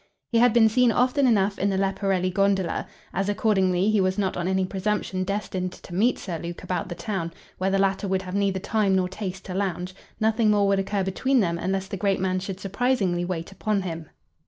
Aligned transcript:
He 0.31 0.39
had 0.39 0.51
been 0.51 0.67
seen 0.67 0.91
often 0.91 1.27
enough 1.27 1.59
in 1.59 1.69
the 1.69 1.77
Leporelli 1.77 2.31
gondola. 2.33 2.87
As, 3.13 3.29
accordingly, 3.29 3.91
he 3.91 4.01
was 4.01 4.17
not 4.17 4.35
on 4.35 4.47
any 4.47 4.65
presumption 4.65 5.23
destined 5.23 5.73
to 5.73 5.93
meet 5.93 6.17
Sir 6.17 6.39
Luke 6.39 6.63
about 6.63 6.89
the 6.89 6.95
town, 6.95 7.31
where 7.59 7.69
the 7.69 7.77
latter 7.77 8.07
would 8.07 8.23
have 8.23 8.33
neither 8.33 8.59
time 8.59 8.95
nor 8.95 9.07
taste 9.07 9.45
to 9.45 9.53
lounge, 9.53 9.93
nothing 10.19 10.49
more 10.49 10.67
would 10.67 10.79
occur 10.79 11.03
between 11.03 11.39
them 11.39 11.59
unless 11.59 11.85
the 11.87 11.97
great 11.97 12.19
man 12.19 12.39
should 12.39 12.59
surprisingly 12.59 13.23
wait 13.23 13.51
upon 13.51 13.83
him. 13.83 14.07